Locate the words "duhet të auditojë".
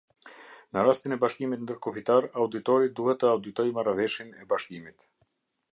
3.01-3.77